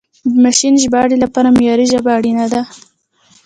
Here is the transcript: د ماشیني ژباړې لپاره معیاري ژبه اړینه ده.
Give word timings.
د 0.31 0.33
ماشیني 0.43 0.77
ژباړې 0.83 1.17
لپاره 1.23 1.53
معیاري 1.55 1.85
ژبه 1.91 2.09
اړینه 2.17 2.45
ده. 2.53 2.61